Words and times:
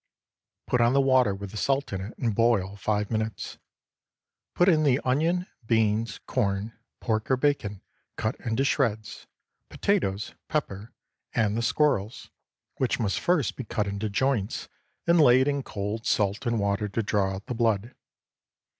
Put 0.65 0.81
on 0.81 0.93
the 0.93 0.99
water 0.99 1.35
with 1.35 1.51
the 1.51 1.57
salt 1.57 1.93
in 1.93 2.01
it, 2.01 2.17
and 2.17 2.33
boil 2.33 2.75
five 2.75 3.11
minutes. 3.11 3.59
Put 4.55 4.67
in 4.67 4.81
the 4.81 4.99
onion, 5.05 5.45
beans, 5.63 6.19
corn, 6.25 6.73
pork 6.99 7.29
or 7.29 7.37
bacon 7.37 7.83
cut 8.15 8.33
into 8.39 8.63
shreds, 8.63 9.27
potatoes, 9.69 10.33
pepper, 10.47 10.91
and 11.35 11.55
the 11.55 11.61
squirrels, 11.61 12.31
which 12.77 12.99
must 12.99 13.19
first 13.19 13.55
be 13.55 13.63
cut 13.63 13.85
into 13.85 14.09
joints 14.09 14.69
and 15.05 15.21
laid 15.21 15.47
in 15.47 15.61
cold 15.61 16.07
salt 16.07 16.47
and 16.47 16.57
water 16.59 16.87
to 16.89 17.03
draw 17.03 17.35
out 17.35 17.45
the 17.45 17.53
blood. 17.53 17.93